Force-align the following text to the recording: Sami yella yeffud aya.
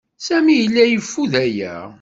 Sami 0.25 0.53
yella 0.59 0.83
yeffud 0.85 1.33
aya. 1.43 1.75